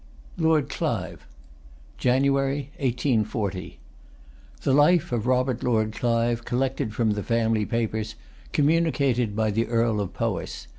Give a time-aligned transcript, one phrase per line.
[0.39, 1.27] LORD CLIVE
[1.99, 3.77] (January 1840)
[4.63, 8.15] The Life of Robert Lord Clive; collected from the Family Papers,
[8.51, 10.65] communicated by the Earl of Powis.